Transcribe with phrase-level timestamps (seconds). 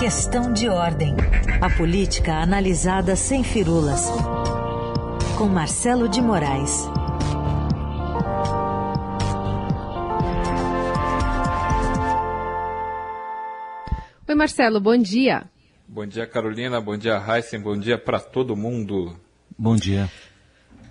[0.00, 1.14] Questão de ordem.
[1.60, 4.06] A política analisada sem firulas.
[5.36, 6.88] Com Marcelo de Moraes.
[14.26, 15.44] Oi, Marcelo, bom dia.
[15.86, 16.80] Bom dia, Carolina.
[16.80, 17.60] Bom dia, Heisen.
[17.60, 19.14] Bom dia para todo mundo.
[19.58, 20.08] Bom dia.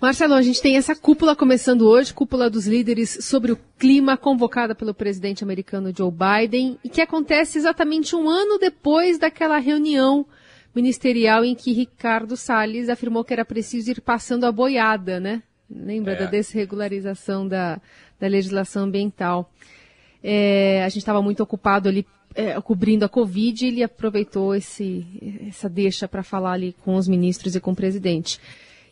[0.00, 4.74] Marcelo, a gente tem essa cúpula começando hoje, cúpula dos líderes sobre o clima, convocada
[4.74, 10.24] pelo presidente americano Joe Biden, e que acontece exatamente um ano depois daquela reunião
[10.74, 15.42] ministerial em que Ricardo Salles afirmou que era preciso ir passando a boiada, né?
[15.70, 16.16] Lembra é.
[16.20, 17.78] da desregularização da,
[18.18, 19.52] da legislação ambiental.
[20.24, 25.04] É, a gente estava muito ocupado ali é, cobrindo a Covid e ele aproveitou esse,
[25.46, 28.40] essa deixa para falar ali com os ministros e com o presidente.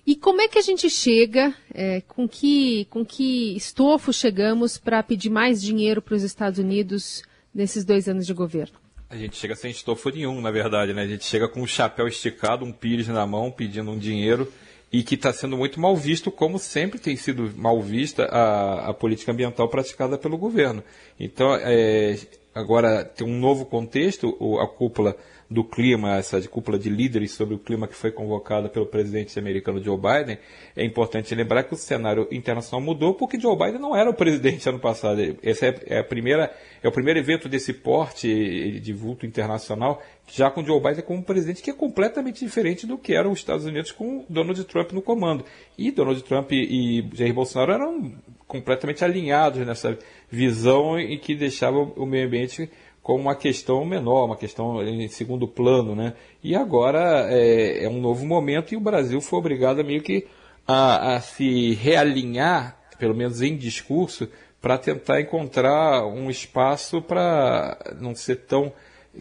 [0.08, 5.02] E como é que a gente chega, é, com, que, com que estofo chegamos para
[5.02, 7.22] pedir mais dinheiro para os Estados Unidos
[7.54, 8.72] nesses dois anos de governo?
[9.10, 11.02] A gente chega sem estofo nenhum, na verdade, né?
[11.02, 14.50] A gente chega com um chapéu esticado, um pires na mão, pedindo um dinheiro
[14.90, 18.94] e que está sendo muito mal visto, como sempre tem sido mal vista a, a
[18.94, 20.82] política ambiental praticada pelo governo.
[21.20, 22.18] Então, é,
[22.54, 25.14] agora tem um novo contexto, a cúpula
[25.50, 29.82] do clima, essa cúpula de líderes sobre o clima que foi convocada pelo presidente americano
[29.82, 30.38] Joe Biden,
[30.76, 34.68] é importante lembrar que o cenário internacional mudou porque Joe Biden não era o presidente
[34.68, 35.20] ano passado.
[35.42, 40.50] Esse é, é, a primeira, é o primeiro evento desse porte de vulto internacional, já
[40.50, 43.90] com Joe Biden como presidente, que é completamente diferente do que eram os Estados Unidos
[43.90, 45.44] com Donald Trump no comando.
[45.78, 48.12] E Donald Trump e Jair Bolsonaro eram
[48.46, 49.98] completamente alinhados nessa
[50.30, 52.70] visão e que deixava o meio ambiente
[53.08, 56.12] como uma questão menor, uma questão em segundo plano, né?
[56.44, 60.26] E agora é, é um novo momento e o Brasil foi obrigado a meio que
[60.66, 64.28] a, a se realinhar, pelo menos em discurso,
[64.60, 68.70] para tentar encontrar um espaço para não ser tão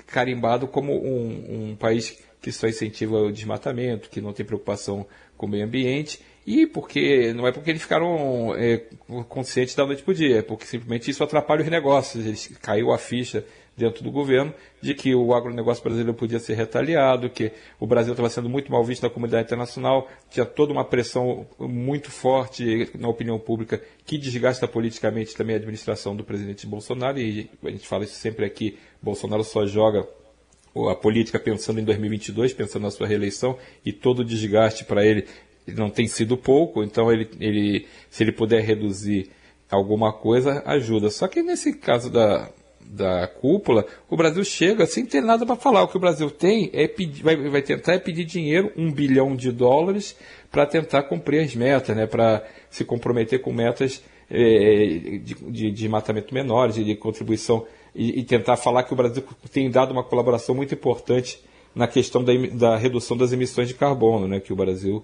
[0.05, 5.07] carimbado como um, um país que só incentiva o desmatamento, que não tem preocupação
[5.38, 8.83] com o meio ambiente e porque não é porque eles ficaram é,
[9.29, 12.25] conscientes da noite para o dia, é porque simplesmente isso atrapalha os negócios.
[12.25, 13.45] Eles, caiu a ficha
[13.77, 14.51] dentro do governo
[14.81, 18.83] de que o agronegócio brasileiro podia ser retaliado, que o Brasil estava sendo muito mal
[18.83, 24.67] visto na comunidade internacional, tinha toda uma pressão muito forte na opinião pública que desgasta
[24.67, 29.43] politicamente também a administração do presidente Bolsonaro, e a gente fala isso sempre aqui, Bolsonaro
[29.43, 30.07] só joga
[30.89, 35.25] a política pensando em 2022, pensando na sua reeleição, e todo o desgaste para ele
[35.67, 39.29] não tem sido pouco, então ele, ele, se ele puder reduzir
[39.69, 41.09] alguma coisa, ajuda.
[41.09, 42.49] Só que nesse caso da,
[42.90, 45.84] da cúpula, o Brasil chega sem ter nada para falar.
[45.84, 49.36] O que o Brasil tem é pedir, vai, vai tentar é pedir dinheiro, um bilhão
[49.36, 50.16] de dólares,
[50.52, 52.08] para tentar cumprir as metas, né?
[52.08, 58.20] para se comprometer com metas é, de, de, de matamento menores, de, de contribuição, e,
[58.20, 61.42] e, tentar falar que o Brasil tem dado uma colaboração muito importante
[61.74, 64.40] na questão da, da redução das emissões de carbono, né?
[64.40, 65.04] que o Brasil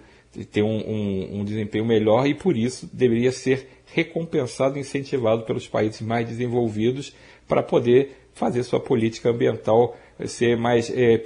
[0.51, 5.67] ter um, um, um, desempenho melhor e por isso deveria ser recompensado e incentivado pelos
[5.67, 7.13] países mais desenvolvidos
[7.47, 9.95] para poder fazer sua política ambiental
[10.27, 11.21] ser mais, é, é,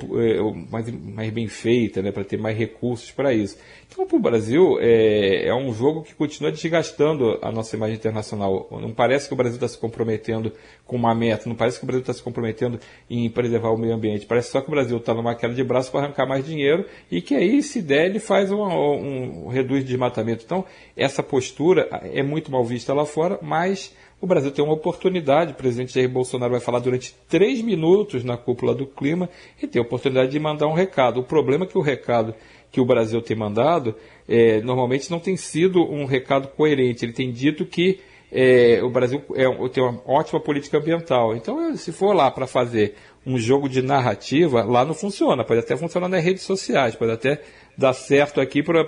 [0.69, 3.57] mais, mais bem feita, né, para ter mais recursos para isso.
[3.89, 8.67] Então, para o Brasil, é, é um jogo que continua desgastando a nossa imagem internacional.
[8.71, 10.51] Não parece que o Brasil está se comprometendo
[10.85, 13.93] com uma meta, não parece que o Brasil está se comprometendo em preservar o meio
[13.93, 14.25] ambiente.
[14.25, 17.21] Parece só que o Brasil está numa queda de braço para arrancar mais dinheiro e
[17.21, 20.43] que aí, se der, ele faz um, um, um reduz de desmatamento.
[20.45, 20.65] Então,
[20.95, 25.55] essa postura é muito mal vista lá fora, mas o Brasil tem uma oportunidade, o
[25.55, 29.29] presidente Jair Bolsonaro vai falar durante três minutos na cúpula do clima
[29.61, 31.19] e tem a oportunidade de mandar um recado.
[31.19, 32.33] O problema é que o recado
[32.72, 33.95] que o Brasil tem mandado
[34.27, 37.06] é, normalmente não tem sido um recado coerente.
[37.06, 38.00] Ele tem dito que
[38.31, 41.35] é, o Brasil é, tem uma ótima política ambiental.
[41.35, 42.95] Então, se for lá para fazer
[43.25, 45.44] um jogo de narrativa, lá não funciona.
[45.44, 47.41] Pode até funcionar nas redes sociais, pode até
[47.77, 48.83] dar certo aqui para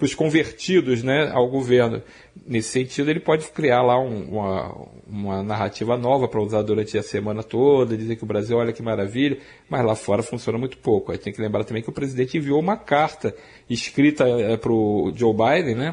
[0.00, 2.00] os convertidos né, ao governo.
[2.46, 7.02] Nesse sentido, ele pode criar lá um, uma, uma narrativa nova para usar durante a
[7.02, 9.38] semana toda, dizer que o Brasil, olha que maravilha,
[9.68, 11.10] mas lá fora funciona muito pouco.
[11.10, 13.34] Aí tem que lembrar também que o presidente enviou uma carta
[13.68, 15.92] escrita é, para o Joe Biden, né?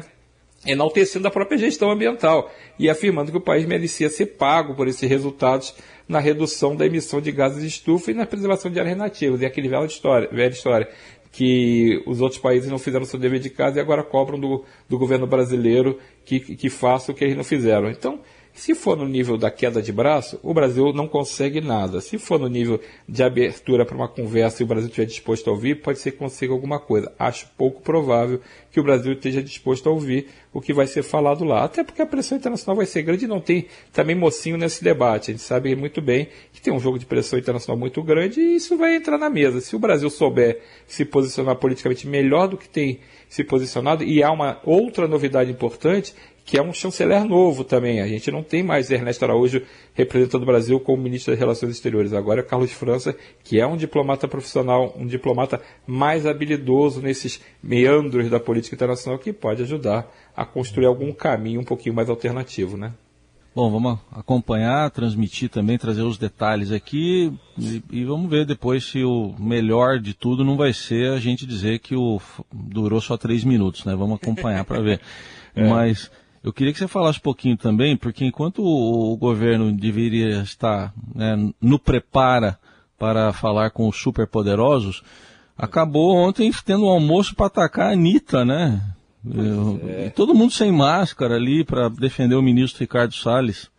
[0.64, 2.48] enaltecendo a própria gestão ambiental
[2.78, 5.74] e afirmando que o país merecia ser pago por esses resultados
[6.08, 9.40] na redução da emissão de gases de estufa e na preservação de áreas nativas.
[9.40, 10.88] E aquele velha história, velha história
[11.32, 14.98] que os outros países não fizeram seu dever de casa e agora cobram do, do
[14.98, 17.90] governo brasileiro que, que faça o que eles não fizeram.
[17.90, 18.20] Então,
[18.54, 22.00] Se for no nível da queda de braço, o Brasil não consegue nada.
[22.02, 22.78] Se for no nível
[23.08, 26.18] de abertura para uma conversa e o Brasil estiver disposto a ouvir, pode ser que
[26.18, 27.10] consiga alguma coisa.
[27.18, 28.40] Acho pouco provável
[28.70, 31.64] que o Brasil esteja disposto a ouvir o que vai ser falado lá.
[31.64, 35.30] Até porque a pressão internacional vai ser grande e não tem também mocinho nesse debate.
[35.30, 38.56] A gente sabe muito bem que tem um jogo de pressão internacional muito grande e
[38.56, 39.62] isso vai entrar na mesa.
[39.62, 43.00] Se o Brasil souber se posicionar politicamente melhor do que tem
[43.32, 48.00] se posicionado, e há uma outra novidade importante, que é um chanceler novo também.
[48.00, 49.62] A gente não tem mais Ernesto Araújo
[49.94, 52.12] representando o Brasil como ministro das Relações Exteriores.
[52.12, 58.28] Agora é Carlos França, que é um diplomata profissional, um diplomata mais habilidoso nesses meandros
[58.28, 62.92] da política internacional, que pode ajudar a construir algum caminho um pouquinho mais alternativo, né?
[63.54, 69.04] Bom, vamos acompanhar, transmitir também, trazer os detalhes aqui e, e, vamos ver depois se
[69.04, 72.18] o melhor de tudo não vai ser a gente dizer que o
[72.50, 73.94] durou só três minutos, né?
[73.94, 75.00] Vamos acompanhar para ver.
[75.54, 75.68] é.
[75.68, 76.10] Mas
[76.42, 81.36] eu queria que você falasse um pouquinho também, porque enquanto o, governo deveria estar né,
[81.60, 82.58] no prepara
[82.98, 85.02] para falar com os superpoderosos,
[85.56, 88.82] acabou ontem tendo um almoço para atacar a Anitta, né?
[89.24, 90.10] Eu, é.
[90.10, 93.70] Todo mundo sem máscara ali para defender o ministro Ricardo Salles.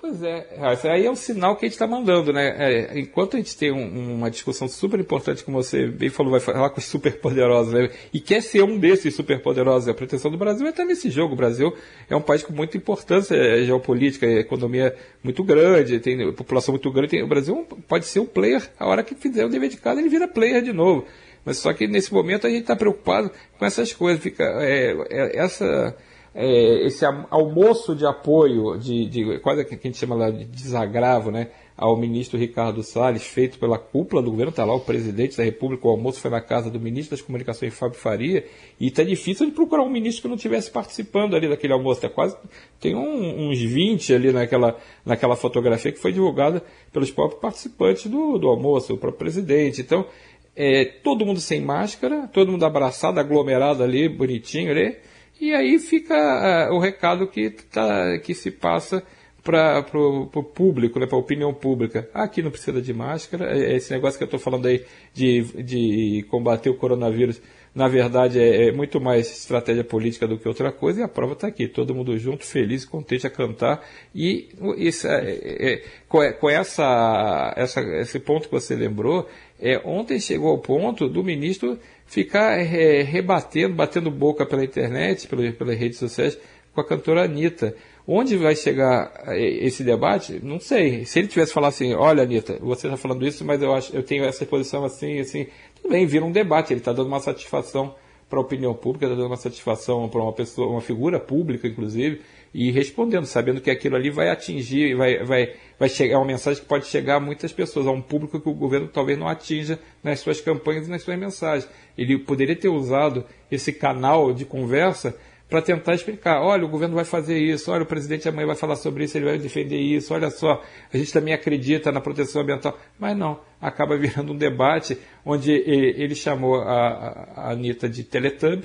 [0.00, 0.46] Pois é,
[0.84, 2.54] aí é o sinal que a gente está mandando, né?
[2.56, 6.40] É, enquanto a gente tem um, uma discussão super importante, como você bem falou, vai
[6.40, 7.90] falar com os superpoderosos, né?
[8.10, 11.34] e quer ser um desses superpoderosos, a pretensão do Brasil é estar nesse jogo.
[11.34, 11.76] O Brasil
[12.08, 16.90] é um país com muita importância é, geopolítica, é, economia muito grande, tem população muito
[16.90, 17.10] grande.
[17.10, 20.00] Tem, o Brasil pode ser um player, a hora que fizer o dever de casa,
[20.00, 21.04] ele vira player de novo.
[21.44, 25.38] Mas só que nesse momento a gente está preocupado com essas coisas, fica é, é,
[25.38, 25.94] essa
[26.34, 31.48] é, esse almoço de apoio, de, de quase que a gente chama de desagravo, né,
[31.76, 35.88] ao ministro Ricardo Salles, feito pela cúpula do governo, está lá o presidente da República,
[35.88, 38.44] o almoço foi na casa do ministro das Comunicações, Fábio Faria,
[38.78, 42.02] e está difícil de procurar um ministro que não estivesse participando ali daquele almoço.
[42.02, 42.36] Tá quase,
[42.78, 46.62] tem um, uns 20 ali naquela, naquela fotografia que foi divulgada
[46.92, 49.80] pelos próprios participantes do, do almoço, o próprio presidente.
[49.80, 50.06] Então,
[50.54, 54.98] é, todo mundo sem máscara, todo mundo abraçado, aglomerado ali, bonitinho ali,
[55.40, 59.02] e aí fica uh, o recado que, tá, que se passa
[59.42, 62.08] para o público, né, para a opinião pública.
[62.12, 63.56] Aqui não precisa de máscara.
[63.56, 64.84] É, é esse negócio que eu estou falando aí
[65.14, 67.40] de, de combater o coronavírus,
[67.74, 71.00] na verdade, é, é, muito mais estratégia política do que outra coisa.
[71.00, 73.86] E a prova está aqui, todo mundo junto, feliz, contente a cantar.
[74.14, 79.28] E isso, é, é, é com, essa, essa, esse ponto que você lembrou,
[79.60, 85.78] é, ontem chegou ao ponto do ministro ficar é, rebatendo, batendo boca pela internet, pelas,
[85.78, 86.36] redes sociais,
[86.74, 87.76] com a cantora Anitta.
[88.04, 90.40] Onde vai chegar é, esse debate?
[90.42, 91.04] Não sei.
[91.04, 94.02] Se ele tivesse falado assim, olha, Anitta, você está falando isso, mas eu, acho, eu
[94.02, 95.46] tenho essa posição assim, assim,
[95.80, 96.72] tudo bem, vira um debate.
[96.72, 97.94] Ele está dando uma satisfação
[98.28, 102.20] para a opinião pública, está dando uma satisfação para uma pessoa, uma figura pública, inclusive,
[102.54, 106.62] e respondendo, sabendo que aquilo ali vai atingir, vai, vai, vai chegar, é uma mensagem
[106.62, 109.80] que pode chegar a muitas pessoas, a um público que o governo talvez não atinja
[110.02, 111.68] nas suas campanhas e nas suas mensagens.
[111.98, 115.16] Ele poderia ter usado esse canal de conversa
[115.50, 118.76] para tentar explicar, olha, o governo vai fazer isso, olha, o presidente amanhã vai falar
[118.76, 120.62] sobre isso, ele vai defender isso, olha só,
[120.92, 122.78] a gente também acredita na proteção ambiental.
[122.96, 128.64] Mas não, acaba virando um debate onde ele chamou a, Anitta de Teletubb,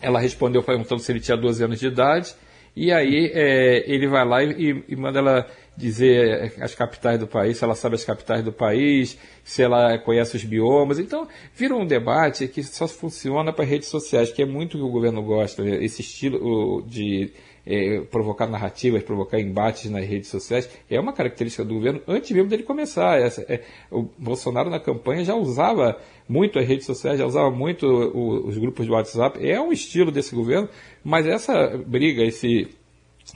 [0.00, 2.34] ela respondeu perguntando se ele tinha 12 anos de idade,
[2.76, 7.58] e aí é, ele vai lá e, e, manda ela dizer as capitais do país,
[7.58, 10.98] se ela sabe as capitais do país, se ela conhece os biomas.
[10.98, 14.88] Então, vira um debate que só funciona para redes sociais, que é muito que o
[14.88, 15.84] governo gosta, né?
[15.84, 17.32] esse estilo de
[17.66, 22.48] é, provocar narrativas, provocar embates nas redes sociais, é uma característica do governo antes mesmo
[22.48, 23.20] dele começar.
[23.20, 27.86] Essa, é, o Bolsonaro na campanha já usava muito as redes sociais, já usava muito
[27.86, 30.68] o, os grupos de WhatsApp, é um estilo desse governo,
[31.04, 32.68] mas essa briga, esse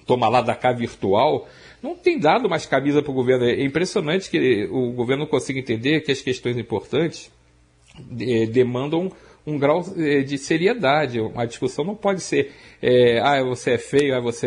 [0.06, 1.48] toma lá da cá virtual,
[1.82, 3.44] não tem dado mais camisa para o governo.
[3.44, 7.30] É impressionante que o governo consiga entender que as questões importantes
[8.20, 9.10] é, demandam
[9.46, 11.18] um grau é, de seriedade.
[11.34, 14.46] A discussão não pode ser, é, ah, você é feio, ah, você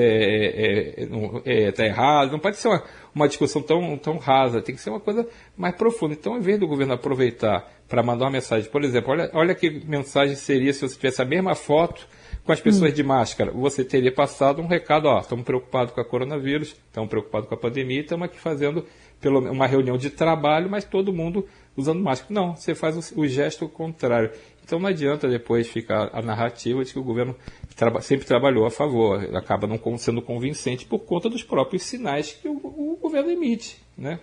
[0.98, 2.32] está é, é, é tá errado.
[2.32, 2.84] Não pode ser uma,
[3.14, 4.62] uma discussão tão, tão rasa.
[4.62, 6.14] Tem que ser uma coisa mais profunda.
[6.14, 9.70] Então, em vez do governo aproveitar para mandar uma mensagem, por exemplo, olha, olha que
[9.70, 12.08] mensagem seria se você tivesse a mesma foto
[12.44, 12.96] com as pessoas hum.
[12.96, 17.48] de máscara, você teria passado um recado, ó, estamos preocupados com a coronavírus, estamos preocupados
[17.48, 18.86] com a pandemia, estamos aqui fazendo
[19.22, 21.48] pelo, uma reunião de trabalho, mas todo mundo
[21.78, 22.34] usando máscara.
[22.34, 24.32] Não, você faz o, o gesto contrário.
[24.64, 27.36] Então não adianta depois ficar a narrativa de que o governo
[27.76, 32.48] traba, sempre trabalhou a favor, acaba não sendo convincente por conta dos próprios sinais que
[32.48, 34.20] o, o governo emite, né?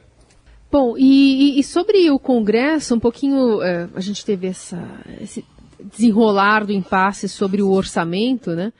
[0.73, 4.79] Bom, e, e, sobre o Congresso, um pouquinho, é, a gente teve essa,
[5.21, 5.45] esse
[5.81, 8.73] desenrolar do impasse sobre o orçamento, né?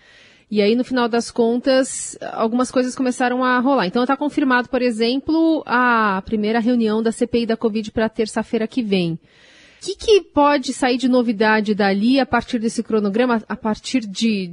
[0.49, 3.87] E aí, no final das contas, algumas coisas começaram a rolar.
[3.87, 8.83] Então, está confirmado, por exemplo, a primeira reunião da CPI da Covid para terça-feira que
[8.83, 9.19] vem.
[9.81, 14.53] O que, que, pode sair de novidade dali a partir desse cronograma, a partir de,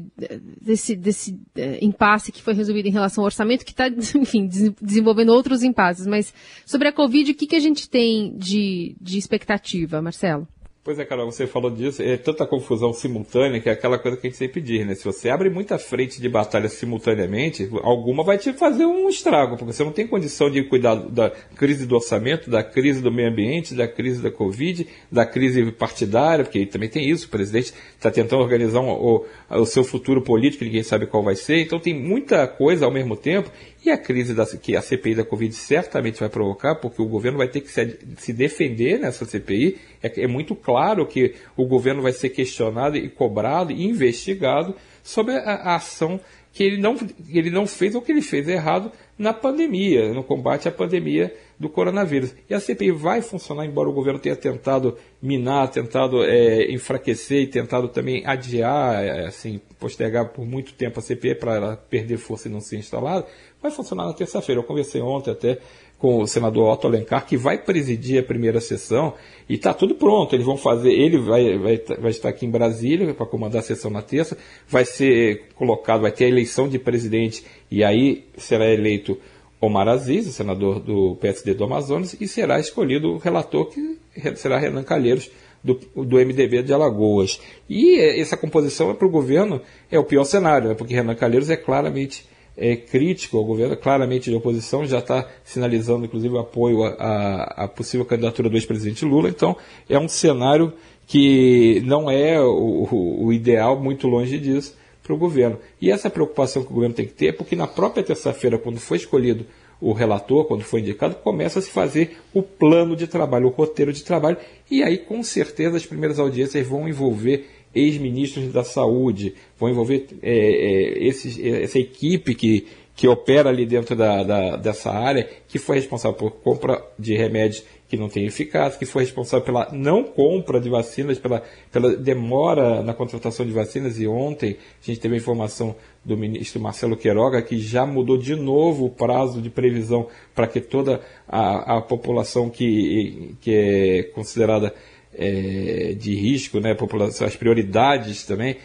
[0.62, 4.48] desse, desse é, impasse que foi resolvido em relação ao orçamento, que está, enfim,
[4.82, 6.08] desenvolvendo outros impasses.
[6.08, 6.34] Mas
[6.66, 10.48] sobre a Covid, o que, que a gente tem de, de expectativa, Marcelo?
[10.88, 14.26] Pois é, Carol, você falou disso, é tanta confusão simultânea que é aquela coisa que
[14.26, 14.96] a gente sempre diz, né?
[14.96, 19.74] Se você abre muita frente de batalha simultaneamente, alguma vai te fazer um estrago, porque
[19.74, 23.76] você não tem condição de cuidar da crise do orçamento, da crise do meio ambiente,
[23.76, 28.42] da crise da Covid, da crise partidária, porque também tem isso, o presidente está tentando
[28.42, 32.48] organizar um, o, o seu futuro político, ninguém sabe qual vai ser, então tem muita
[32.48, 33.52] coisa ao mesmo tempo,
[33.88, 37.38] e a crise da, que a CPI da Covid certamente vai provocar, porque o governo
[37.38, 39.78] vai ter que se, se defender nessa CPI.
[40.04, 45.36] É, é, muito claro que o governo vai ser questionado e cobrado e investigado sobre
[45.36, 46.20] a, a ação
[46.58, 46.98] que ele não,
[47.30, 51.70] ele não fez ou que ele fez errado na pandemia, no combate à pandemia do
[51.70, 52.34] coronavírus.
[52.50, 57.48] E a CPI vai funcionar, embora o governo tenha tentado minar, tentado é, enfraquecer e
[57.48, 62.48] tentado também adiar, é, assim, postergar por muito tempo a CPI para ela perder força
[62.48, 63.28] e não ser instalada,
[63.62, 64.60] vai funcionar na terça-feira.
[64.60, 65.60] Eu conversei ontem até
[65.98, 69.14] com o senador Otto Alencar, que vai presidir a primeira sessão,
[69.50, 70.36] e está tudo pronto.
[70.36, 73.90] Eles vão fazer, ele vai, vai, vai estar aqui em Brasília para comandar a sessão
[73.90, 74.38] na terça,
[74.68, 79.18] vai ser colocado, vai ter a eleição de presidente, e aí será eleito
[79.60, 83.98] Omar Aziz, o senador do PSD do Amazonas, e será escolhido o relator, que
[84.36, 85.32] será Renan Calheiros,
[85.64, 87.42] do, do MDB de Alagoas.
[87.68, 89.60] E essa composição é para o governo
[89.92, 90.76] é o pior cenário, né?
[90.76, 92.26] porque Renan Calheiros é claramente
[92.58, 98.06] é, crítico ao governo, claramente de oposição, já está sinalizando, inclusive, o apoio à, possível
[98.06, 99.30] candidatura do ex-presidente Lula.
[99.30, 99.56] Então,
[99.88, 100.74] é um cenário
[101.06, 102.88] que não é o,
[103.22, 105.58] o ideal, muito longe disso, para o governo.
[105.80, 108.80] E essa preocupação que o governo tem que ter é porque na própria terça-feira, quando
[108.80, 109.46] foi escolhido
[109.80, 113.94] o relator, quando foi indicado, começa a se fazer o plano de trabalho, o roteiro
[113.94, 114.38] de trabalho,
[114.70, 120.32] e aí com certeza as primeiras audiências vão envolver ex-ministros da saúde, vão envolver é,
[120.32, 125.76] é, esses, essa equipe que, que opera ali dentro da, da, dessa área, que foi
[125.76, 130.60] responsável por compra de remédios que não tem eficácia, que foi responsável pela não compra
[130.60, 131.42] de vacinas, pela,
[131.72, 136.60] pela demora na contratação de vacinas, e ontem a gente teve a informação do ministro
[136.60, 141.78] Marcelo Queiroga que já mudou de novo o prazo de previsão para que toda a,
[141.78, 144.74] a população que, que é considerada
[145.18, 148.58] é, de risco, né, população, as prioridades também,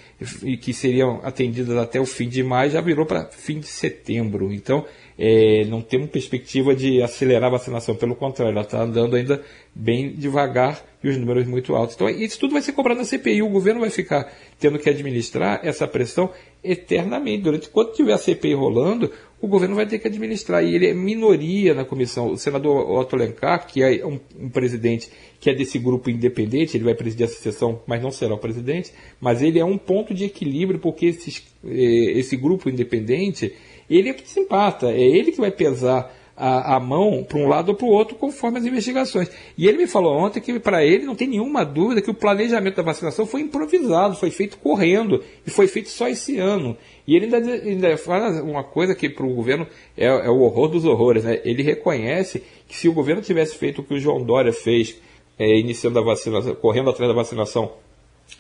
[0.43, 4.53] e que seriam atendidas até o fim de maio, já virou para fim de setembro.
[4.53, 4.85] Então,
[5.19, 9.43] é, não temos perspectiva de acelerar a vacinação, pelo contrário, ela está andando ainda
[9.75, 11.95] bem devagar e os números muito altos.
[11.97, 15.61] Então, isso tudo vai ser cobrado na CPI, o governo vai ficar tendo que administrar
[15.65, 16.31] essa pressão
[16.63, 17.43] eternamente.
[17.43, 19.11] Durante quando tiver a CPI rolando,
[19.41, 20.65] o governo vai ter que administrar.
[20.65, 22.31] E ele é minoria na comissão.
[22.33, 25.11] O senador Otto Lencar, que é um, um, presidente
[25.41, 28.93] que é desse grupo independente, ele vai presidir essa sessão, mas não será o presidente,
[29.21, 33.53] mas ele é um ponto de equilíbrio, porque esses, eh, esse grupo independente,
[33.91, 37.47] ele é que se empata, é ele que vai pesar a, a mão para um
[37.47, 39.31] lado ou para o outro conforme as investigações.
[39.57, 42.75] E ele me falou ontem que para ele não tem nenhuma dúvida que o planejamento
[42.75, 46.77] da vacinação foi improvisado, foi feito correndo e foi feito só esse ano.
[47.07, 50.67] E ele ainda, ainda fala uma coisa que para o governo é, é, o horror
[50.67, 51.23] dos horrores.
[51.23, 51.41] Né?
[51.45, 54.97] Ele reconhece que se o governo tivesse feito o que o João Dória fez,
[55.39, 57.71] é, iniciando a vacinação, correndo atrás da vacinação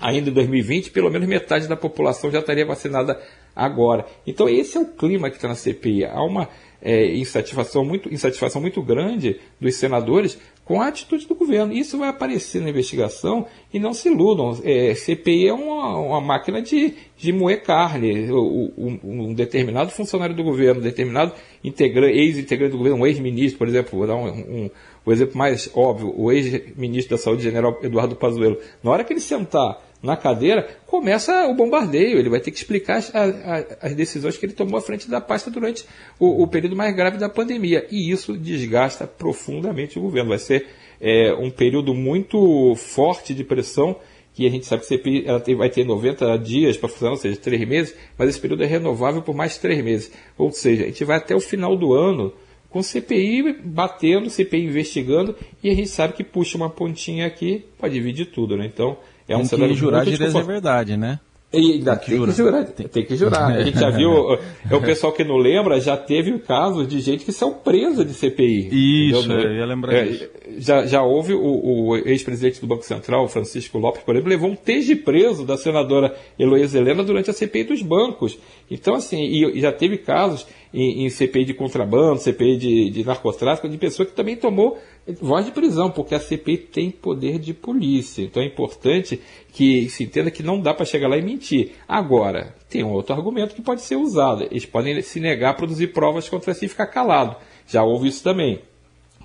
[0.01, 3.21] ainda em 2020, pelo menos metade da população já estaria vacinada
[3.55, 4.07] agora.
[4.27, 6.07] Então esse é o clima que está na CPI.
[6.07, 6.49] Há uma
[6.83, 11.73] é, insatisfação, muito, insatisfação muito grande dos senadores com a atitude do governo.
[11.73, 14.59] Isso vai aparecer na investigação e não se iludam.
[14.65, 18.31] É, CPI é uma, uma máquina de, de moer carne.
[18.33, 23.99] Um, um, determinado funcionário do governo, um determinado ex-integrante do governo, um ex-ministro, por exemplo,
[23.99, 24.71] vou dar um, um,
[25.05, 28.59] o exemplo mais óbvio, o ex-ministro da Saúde, general Eduardo Pazuello.
[28.83, 32.19] Na hora que ele sentar na cadeira, começa o bombardeio.
[32.19, 35.21] Ele vai ter que explicar as, as, as decisões que ele tomou à frente da
[35.21, 35.85] pasta durante
[36.19, 37.87] o, o, período mais grave da pandemia.
[37.91, 40.31] E isso desgasta profundamente o governo.
[40.31, 40.67] Vai ser
[41.01, 43.97] é, um período muito forte de pressão,
[44.35, 47.19] que a gente sabe que CPI ela tem, vai ter 90 dias para funcionar, ou
[47.19, 50.11] seja, três meses, mas esse período é renovável por mais três meses.
[50.39, 52.33] Ou seja, a gente vai até o final do ano
[52.71, 57.93] com CPI batendo, CPI investigando, e a gente sabe que puxa uma pontinha aqui, pode
[57.93, 58.65] dividir tudo, né?
[58.65, 58.97] Então,
[59.29, 61.21] é um Tem que jurar de é verdade, né?
[61.53, 62.65] E ainda tem, que, tem que jurar.
[62.65, 63.53] Tem, que jurar.
[63.53, 64.39] A gente já viu,
[64.71, 68.15] é o pessoal que não lembra, já teve casos de gente que saiu presa de
[68.15, 69.11] CPI.
[69.11, 70.31] Isso, eu ia lembrar é, disso.
[70.57, 74.57] Já, já houve o, o ex-presidente do Banco Central, Francisco Lopes, por exemplo, levou um
[74.57, 78.39] TG preso da senadora Heloísa Helena durante a CPI dos bancos.
[78.71, 83.69] Então, assim, e, já teve casos em, em CPI de contrabando, CPI de, de narcotráfico,
[83.69, 84.79] de pessoa que também tomou
[85.21, 88.23] voz de prisão, porque a CPI tem poder de polícia.
[88.23, 89.21] Então é importante
[89.53, 91.73] que se entenda que não dá para chegar lá e mentir.
[91.87, 94.45] Agora, tem um outro argumento que pode ser usado.
[94.45, 97.37] Eles podem se negar a produzir provas contra si e ficar calado.
[97.67, 98.61] Já houve isso também.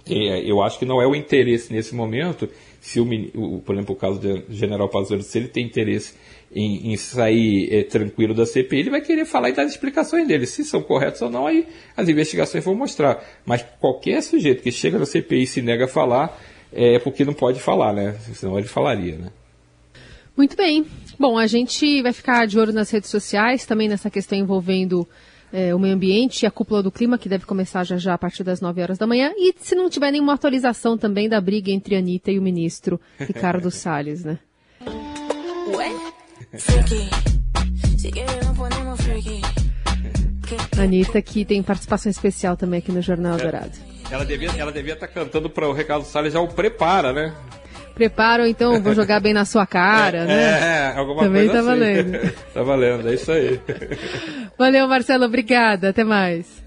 [0.10, 2.50] É, eu acho que não é o interesse nesse momento,
[2.80, 6.14] se o, por exemplo, o caso do general Pazuello, se ele tem interesse
[6.52, 10.28] em, em sair é, tranquilo da CPI, ele vai querer falar e dar as explicações
[10.28, 10.46] dele.
[10.46, 13.24] Se são corretas ou não, aí as investigações vão mostrar.
[13.46, 16.40] Mas qualquer sujeito que chega na CPI e se nega a falar,
[16.72, 18.16] é porque não pode falar, né?
[18.34, 19.32] Senão ele falaria, né?
[20.36, 20.86] Muito bem.
[21.20, 25.08] Bom, a gente vai ficar de olho nas redes sociais, também nessa questão envolvendo
[25.52, 28.18] é, o meio ambiente e a cúpula do clima, que deve começar já já a
[28.18, 29.32] partir das 9 horas da manhã.
[29.38, 33.00] E se não tiver nenhuma atualização também da briga entre a Anitta e o ministro
[33.18, 34.40] Ricardo Salles, né?
[35.74, 35.92] Ué?
[40.80, 43.72] Anitta, que tem participação especial também aqui no Jornal é, Dourado.
[44.10, 47.34] Ela devia estar ela devia tá cantando para o Ricardo Salles já o prepara, né?
[47.98, 50.34] Prepara ou então vou jogar bem na sua cara, é, né?
[50.34, 51.80] É, é alguma Também coisa tá assim.
[51.80, 52.34] valendo.
[52.54, 53.60] tá valendo, é isso aí.
[54.58, 55.90] Valeu, Marcelo, obrigada.
[55.90, 56.67] Até mais.